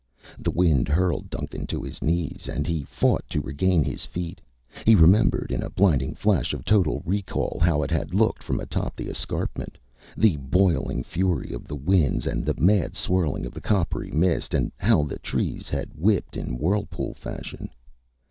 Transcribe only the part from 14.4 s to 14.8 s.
and